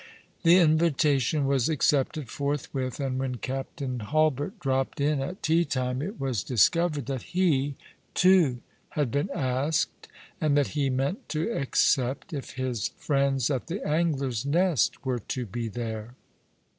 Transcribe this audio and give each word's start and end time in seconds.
The 0.41 0.57
invitation 0.57 1.45
was 1.45 1.69
accepted 1.69 2.27
forthwith, 2.27 2.99
and 2.99 3.19
when 3.19 3.35
Captain 3.35 3.99
Hulbert 3.99 4.59
dropped 4.59 4.99
in 4.99 5.21
at 5.21 5.43
teatime 5.43 6.01
it 6.01 6.19
was 6.19 6.41
discovered 6.41 7.05
that 7.05 7.21
he, 7.37 7.75
too, 8.15 8.61
had 8.97 9.11
been 9.11 9.29
asked, 9.29 10.07
and 10.41 10.57
that 10.57 10.69
he 10.69 10.89
meant 10.89 11.29
to 11.29 11.51
accept, 11.51 12.33
if 12.33 12.53
his 12.55 12.87
friends 12.97 13.51
at 13.51 13.67
the 13.67 13.85
Angler's 13.87 14.43
Nest 14.43 15.05
were 15.05 15.19
to 15.19 15.45
bo 15.45 15.67
there. 15.71 16.15